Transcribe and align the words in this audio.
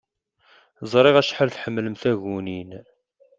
Ẓriɣ 0.91 1.15
acḥal 1.17 1.49
ay 1.49 1.53
tḥemmlem 1.53 1.95
takunin. 2.01 2.71